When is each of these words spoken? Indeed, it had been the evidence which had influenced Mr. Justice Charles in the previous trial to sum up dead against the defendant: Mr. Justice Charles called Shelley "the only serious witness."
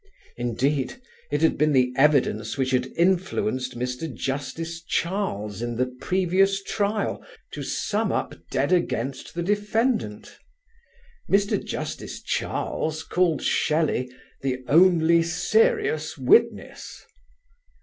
Indeed, 0.35 0.99
it 1.29 1.43
had 1.43 1.59
been 1.59 1.73
the 1.73 1.93
evidence 1.95 2.57
which 2.57 2.71
had 2.71 2.91
influenced 2.97 3.77
Mr. 3.77 4.11
Justice 4.11 4.81
Charles 4.81 5.61
in 5.61 5.75
the 5.75 5.85
previous 6.01 6.63
trial 6.63 7.23
to 7.51 7.61
sum 7.61 8.11
up 8.11 8.33
dead 8.49 8.73
against 8.73 9.35
the 9.35 9.43
defendant: 9.43 10.39
Mr. 11.29 11.63
Justice 11.63 12.19
Charles 12.19 13.03
called 13.03 13.43
Shelley 13.43 14.11
"the 14.41 14.63
only 14.67 15.21
serious 15.21 16.17
witness." 16.17 17.05